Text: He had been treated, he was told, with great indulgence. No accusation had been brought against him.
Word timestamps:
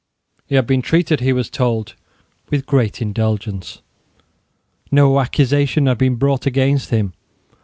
He 0.47 0.55
had 0.55 0.65
been 0.65 0.81
treated, 0.81 1.19
he 1.19 1.31
was 1.31 1.51
told, 1.51 1.93
with 2.49 2.65
great 2.65 3.03
indulgence. 3.03 3.83
No 4.91 5.19
accusation 5.19 5.85
had 5.85 5.99
been 5.99 6.15
brought 6.15 6.47
against 6.47 6.89
him. 6.89 7.13